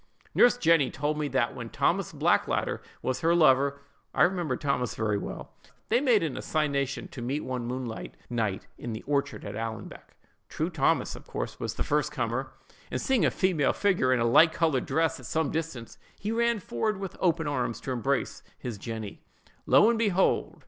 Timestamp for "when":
1.55-1.69